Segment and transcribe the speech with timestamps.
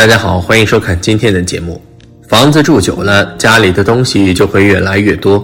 [0.00, 1.78] 大家好，欢迎收看今天的节目。
[2.26, 5.38] 房子住久了，家里的东西就会越来越多，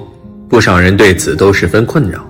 [0.49, 2.27] 不少人对此都十分困扰。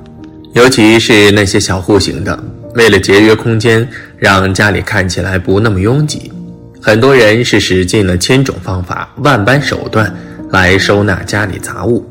[0.53, 2.37] 尤其是那些小户型的，
[2.75, 3.89] 为了节约空间，
[4.19, 6.33] 让家里看起来不那么拥挤，
[6.83, 10.13] 很多人是使尽了千种方法、万般手段
[10.51, 12.05] 来收纳家里杂物。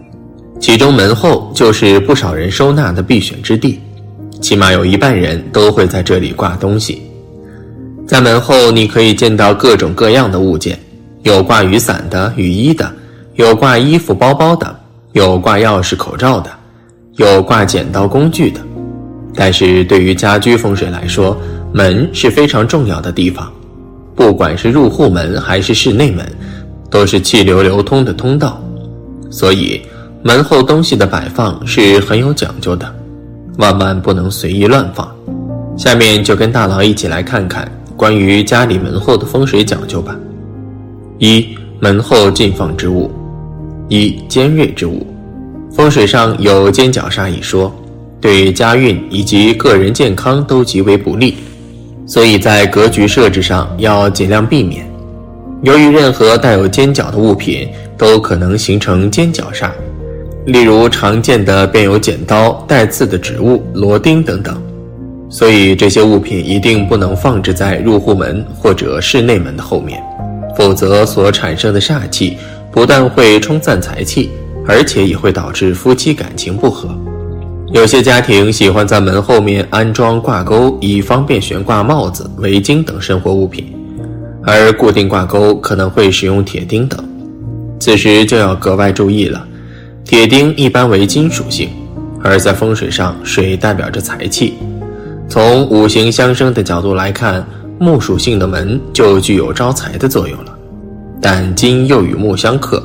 [0.62, 3.82] 其中门后就是不少人收纳的必选之地，
[4.40, 7.02] 起码有一半人都会在这里挂东西。
[8.08, 10.78] 在门后，你可以见到各种各样的物件，
[11.24, 12.92] 有挂雨伞的、雨衣的，
[13.34, 14.76] 有挂衣服、包包的，
[15.14, 16.52] 有挂钥匙、口罩的，
[17.16, 18.62] 有挂剪刀、工具的。
[19.34, 21.36] 但是对于家居风水来说，
[21.74, 23.52] 门是非常重要的地方，
[24.16, 26.24] 不管是入户门还是室内门，
[26.92, 28.64] 都是气流流通的通道，
[29.32, 29.82] 所以
[30.22, 32.86] 门后东西的摆放是很有讲究的，
[33.58, 35.10] 万万不能随意乱放。
[35.76, 37.70] 下面就跟大佬一起来看看。
[37.98, 40.16] 关于家里门后的风水讲究吧。
[41.18, 41.48] 一
[41.80, 43.10] 门后禁放之物，
[43.88, 45.06] 一尖锐之物。
[45.72, 47.74] 风水上有尖角煞一说，
[48.20, 51.36] 对家运以及个人健康都极为不利，
[52.06, 54.86] 所以在格局设置上要尽量避免。
[55.64, 59.70] 由于任何带有尖角的物品都可能形成尖角煞，
[60.46, 64.62] 例如常见的便有剪刀、带刺的植物、螺钉等等。
[65.30, 70.02] 所以这些物品一定不能放置在入户门或者室内门的后面，
[70.56, 72.38] 否则所产生的煞气
[72.72, 74.30] 不但会冲散财气，
[74.68, 76.90] 而且也会导致夫妻感情不和。
[77.74, 83.74] 有些家庭喜欢在门后面安装挂钩，以方便悬挂帽子、围巾等生活物品，
[84.44, 87.04] 而固定挂钩可能会使用铁钉等，
[87.80, 89.46] 此时就要格外注意了。
[90.06, 91.70] 铁钉一般为金属性，
[92.22, 94.54] 而在风水上，水代表着财气。
[95.28, 97.46] 从五行相生的角度来看，
[97.80, 100.58] 木属性的门就具有招财的作用了。
[101.22, 102.82] 但金又与木相克，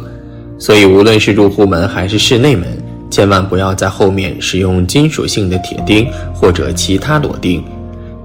[0.59, 2.67] 所以无论是入户门还是室内门，
[3.11, 7.63] 千万不要在后面使用金属性的铁钉或者其他螺钉，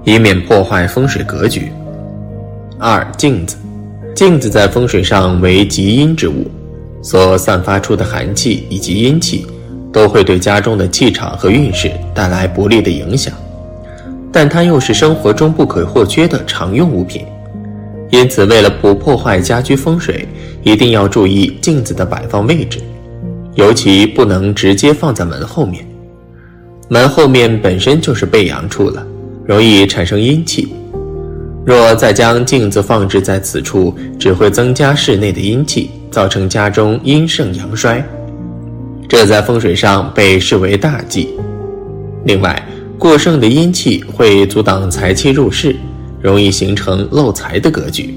[0.04, 1.70] 以免破坏风水格局。
[2.78, 3.56] 二镜子，
[4.14, 6.50] 镜子在风水上为极阴之物，
[7.02, 9.46] 所散发出的寒气以及阴气，
[9.92, 13.32] 都会对家中的气场和运势带来不利的影响。
[14.38, 17.24] 但它又是生活中不可或缺的常用物品，
[18.10, 20.28] 因此为了不破坏家居风水，
[20.62, 22.78] 一定要注意镜子的摆放位置，
[23.54, 25.82] 尤其不能直接放在门后面。
[26.90, 29.06] 门后面本身就是背阳处了，
[29.46, 30.68] 容易产生阴气。
[31.64, 38.06] 若再将镜子放置在此处，只会增加室内的阴气，造成家中阴盛阳衰，
[39.08, 41.34] 这在风水上被视为大忌。
[42.24, 42.62] 另外，
[42.98, 45.76] 过剩的阴气会阻挡财气入室，
[46.20, 48.14] 容易形成漏财的格局，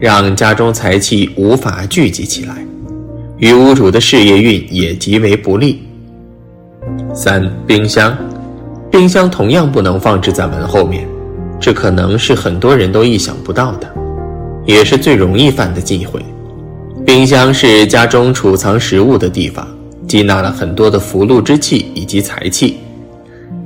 [0.00, 2.56] 让家中财气无法聚集起来，
[3.38, 5.82] 与屋主的事业运也极为不利。
[7.14, 8.16] 三、冰箱，
[8.90, 11.06] 冰箱同样不能放置在门后面，
[11.60, 13.88] 这可能是很多人都意想不到的，
[14.64, 16.20] 也是最容易犯的忌讳。
[17.04, 19.66] 冰箱是家中储藏食物的地方，
[20.08, 22.78] 积纳了很多的福禄之气以及财气。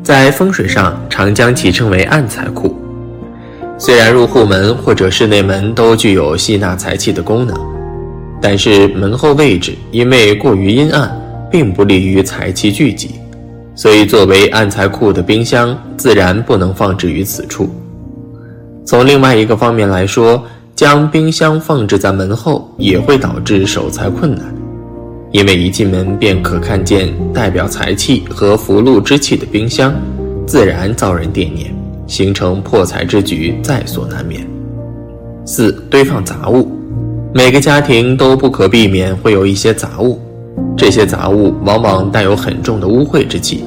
[0.03, 2.75] 在风水上，常将其称为暗财库。
[3.79, 7.57] 虽然入户门或者室内门都具有吸纳财气的功能，
[8.41, 11.11] 但是门后位置因为过于阴暗，
[11.51, 13.11] 并不利于财气聚集，
[13.75, 17.69] 所以作为暗财库的冰箱自然不能放置于此处。
[18.85, 20.43] 从另外一个方面来说，
[20.75, 24.60] 将冰箱放置在门后也会导致守财困难。
[25.33, 29.95] 因为一进门便可看见代表财气和福禄之气的冰箱，
[30.45, 31.73] 自然遭人惦念，
[32.09, 34.45] 形成破财之局在所难免。
[35.47, 36.69] 四、堆放杂物，
[37.33, 40.21] 每个家庭都不可避免会有一些杂物，
[40.77, 43.65] 这些杂物往往带有很重的污秽之气，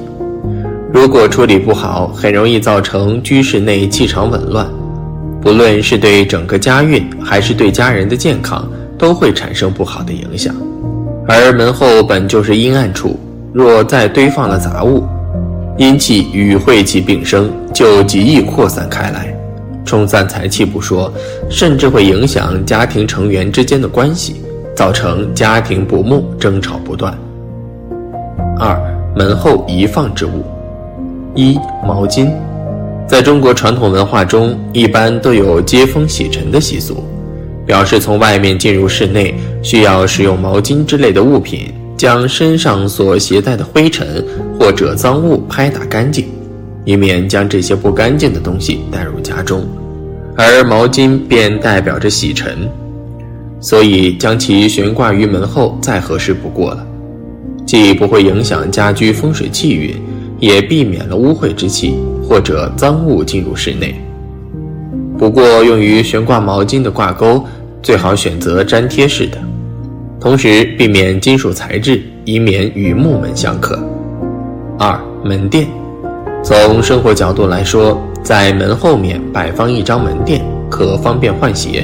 [0.92, 4.68] 如果处理不好，很容易造成居室内气场紊乱，
[5.40, 10.54] 不论是对整个家运还是对家人的健康，都会产生不好的影响。
[11.26, 13.18] 而门后本就是阴暗处，
[13.52, 15.04] 若再堆放了杂物，
[15.78, 19.34] 阴气与晦气并生，就极易扩散开来，
[19.86, 21.10] 冲散财气不说，
[21.48, 24.36] 甚至会影响家庭成员之间的关系，
[24.76, 27.16] 造成家庭不睦、争吵不断。
[28.58, 28.78] 二
[29.16, 30.44] 门后宜放之物，
[31.34, 32.30] 一毛巾，
[33.06, 37.02] 在中国传统文化中，一般都有接风洗尘的习俗。
[37.66, 44.24] 表示从外面进入室内，需要使用毛巾之类的物品，将身上所携带的灰尘
[44.58, 46.26] 或者脏物拍打干净，
[46.84, 49.66] 以免将这些不干净的东西带入家中。
[50.36, 52.68] 而毛巾便代表着洗尘，
[53.60, 56.86] 所以将其悬挂于门后再合适不过了，
[57.64, 59.94] 既不会影响家居风水气运，
[60.38, 61.94] 也避免了污秽之气
[62.28, 64.03] 或者脏物进入室内。
[65.18, 67.44] 不过，用于悬挂毛巾的挂钩
[67.82, 69.38] 最好选择粘贴式的，
[70.20, 73.78] 同时避免金属材质，以免与木门相克。
[74.78, 75.66] 二门垫，
[76.42, 78.00] 从生活角度来说。
[78.24, 81.82] 在门后面摆放一张门垫，可方便换鞋；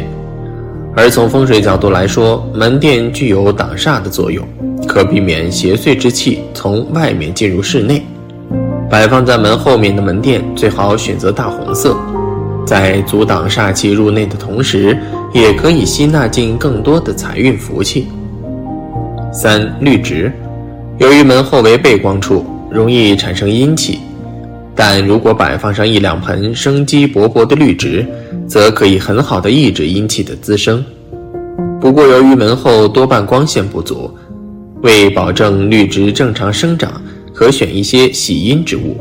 [0.97, 4.43] 而从风水角度来说，门垫具有挡煞的作用，
[4.89, 8.03] 可避免邪祟之气从外面进入室内。
[8.89, 11.95] 摆放在门后面的门垫最好选择大红色，
[12.67, 14.97] 在阻挡煞气入内的同时，
[15.33, 18.09] 也可以吸纳进更多的财运福气。
[19.33, 20.33] 三绿植，
[20.99, 23.99] 由于门后为背光处，容易产生阴气。
[24.75, 28.07] 但如果摆放上一两盆生机勃勃的绿植，
[28.47, 30.85] 则可以很好的抑制阴气的滋生。
[31.81, 34.11] 不过，由于门后多半光线不足，
[34.83, 37.01] 为保证绿植正常生长，
[37.35, 38.97] 可选一些喜阴植物，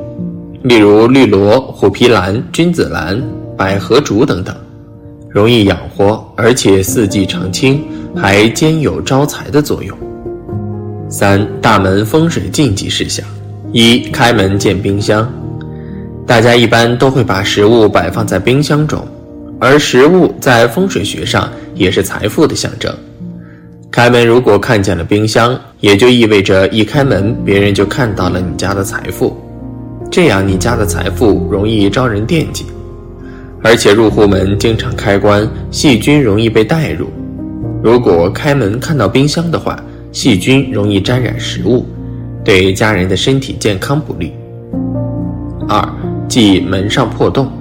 [0.64, 3.22] 例如绿萝、虎皮兰、君子兰、
[3.60, 4.56] 百合竹等等，
[5.30, 7.84] 容易养活，而且四季常青，
[8.16, 9.98] 还兼有招财的作用。
[11.10, 13.26] 三大门风水禁忌事项：
[13.74, 15.30] 一、开门见冰箱。
[16.26, 19.06] 大家一般都会把食物摆放在冰箱中，
[19.60, 22.90] 而食物在风水学上也是财富的象征。
[23.92, 29.38] 开门如果看见了冰箱，也就意味着一开门，别人就看到了你家的财富，
[30.10, 32.66] 这样你家的财富容易招人惦记。
[33.64, 37.08] 而且入户门经常开关，细菌容易被带入。
[37.84, 39.78] 如果开门看到冰箱的话，
[40.12, 41.86] 细菌容易沾染食物，
[42.44, 44.34] 对家人的身体健康不利。
[45.68, 45.88] 二。
[46.28, 47.52] 即门上破洞，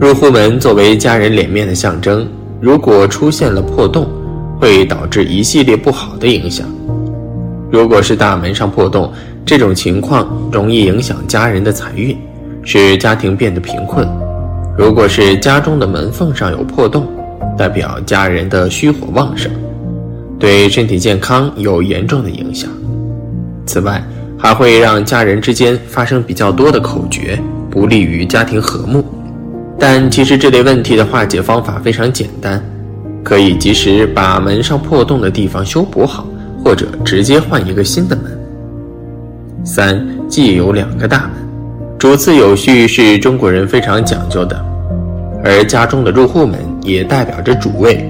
[0.00, 2.28] 入户门作为家人脸面的象征，
[2.60, 4.04] 如果出现了破洞，
[4.60, 6.66] 会导致一系列不好的影响。
[7.70, 9.12] 如果是大门上破洞，
[9.46, 12.18] 这种情况容易影响家人的财运，
[12.64, 14.04] 使家庭变得贫困；
[14.76, 17.06] 如果是家中的门缝上有破洞，
[17.56, 19.50] 代表家人的虚火旺盛，
[20.38, 22.68] 对身体健康有严重的影响。
[23.66, 24.02] 此外，
[24.36, 27.20] 还会让家人之间发生比较多的口角。
[27.70, 29.04] 不利于家庭和睦，
[29.80, 32.62] 但其实这类问题的化解方法非常简单，
[33.24, 36.24] 可以及时把门上破洞的地方修补好，
[36.64, 38.26] 或者直接换一个新的门。
[39.64, 41.30] 三，既有两个大门，
[41.98, 44.62] 主次有序是中国人非常讲究的，
[45.42, 48.04] 而家中的入户门也代表着主位，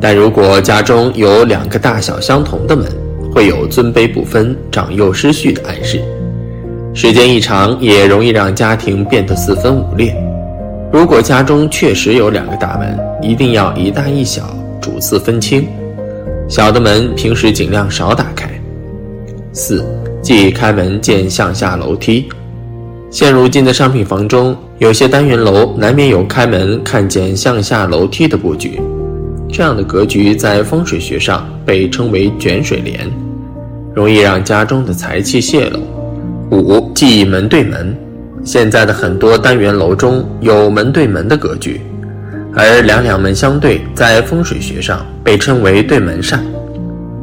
[0.00, 2.86] 但如果家中有两个大小相同的门，
[3.32, 6.02] 会有尊卑不分、长幼失序的暗示。
[6.92, 10.14] 时间一长，也容易让家庭变得四分五裂。
[10.92, 15.66] 如果家中确实有两个大门，一定要一大一小，主次分清。
[16.48, 18.50] 小的门平时尽量少打开。
[19.52, 19.84] 四，
[20.20, 22.28] 即开门见向下楼梯。
[23.10, 28.80] 现如今的商品房中，有些单元楼难免有开门看见向下楼梯的布局，
[29.50, 33.10] 这样的格局在风水学上被称为卷水帘，
[33.96, 35.80] 容易让家中的财气泄露。
[36.56, 37.96] 五忌门对门，
[38.44, 41.80] 现在的很多单元楼中有门对门的格局，
[42.54, 46.38] 而两两门相对，在风水学上被称为对门煞。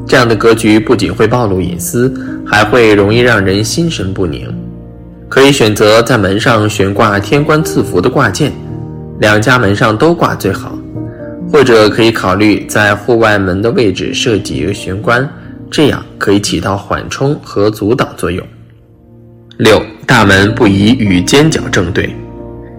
[0.06, 2.14] 这样的格局不仅会暴露隐私，
[2.46, 4.54] 还会容易让人心神不宁。
[5.30, 8.52] 可以选择在门上悬挂天官赐福的挂件，
[9.20, 10.78] 两家门上都挂最好，
[11.52, 15.28] 或者可以考虑在户外门的位置设计一个玄关，
[15.70, 18.46] 这样可以起到缓冲和阻挡作用。
[19.58, 22.10] 六大门不宜与尖角正对。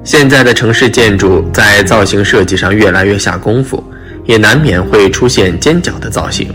[0.04, 3.84] 现在的城市建筑在造型设计上越来越下功夫，
[4.24, 6.48] 也难免会出现尖角的造型。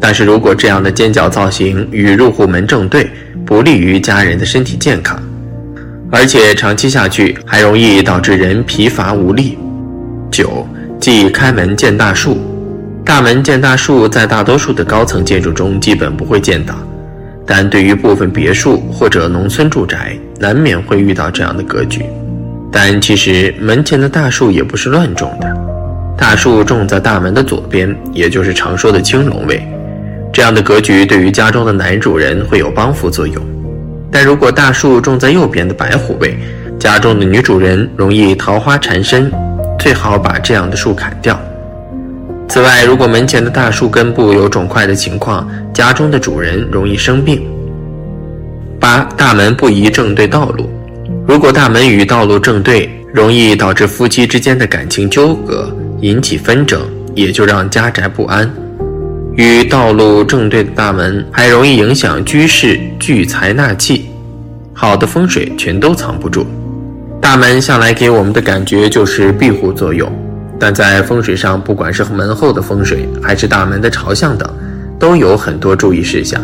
[0.00, 3.10] 但是如果这样的尖角造型与入户门正对，
[3.52, 5.22] 不利于家人的身体健康，
[6.10, 9.58] 而且长期下去还容易导致人疲乏无力。
[10.30, 10.66] 九
[10.98, 12.38] 即开门见大树。
[13.04, 16.74] 大门见大树，在大多数的高层建筑中基本不会见到。
[17.44, 22.06] 但对于部分别墅或者农村住宅，难免会遇到这样的格局。
[22.72, 25.54] 但其实门前的大树也不是乱种的，
[26.16, 29.62] 大树种在大门的左边，也就是常说的青龙位。
[30.32, 33.42] 这样的格局对于家中的男主人会有帮扶作用。
[34.10, 36.36] 但如果大树种在右边的白虎位，
[36.78, 39.30] 家中的女主人容易桃花缠身，
[39.78, 41.38] 最好把这样的树砍掉。
[42.48, 47.42] 此外，如果门前的大树根部有肿块的情况，家中的主人容易生病。
[48.80, 50.68] 八大门不宜正对道路，
[51.26, 56.80] 如果大门与道路正对，容易导致夫妻之间的感情纠葛，引起纷争，
[57.14, 58.50] 也就让家宅不安。
[59.34, 64.10] 与道路正对的大门，还容易影响居室聚财纳气。
[64.74, 66.46] 好的风水全都藏不住。
[67.20, 70.10] 大门向来给我们的感觉就是庇护作用，
[70.58, 74.46] 但在风水上，不管是门后的风水，还是大门的朝向等，
[74.98, 76.42] 都有很多注意事项。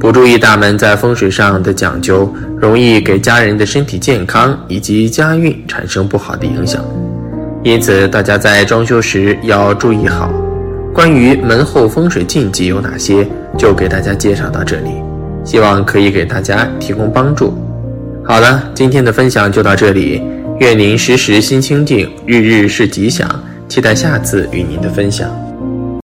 [0.00, 6.84] 不注意大门在风水上的讲究，容易给家人的身体健康以及家运产生不好的影响。
[7.62, 10.28] 因此，大家在装修时要注意好。
[10.94, 13.26] 关于门后风水禁忌有哪些，
[13.58, 14.90] 就给大家介绍到这里，
[15.44, 17.52] 希望可以给大家提供帮助。
[18.24, 20.22] 好了，今天的分享就到这里，
[20.60, 23.28] 愿您时时心清静，日日是吉祥，
[23.68, 25.43] 期待下次与您的分享。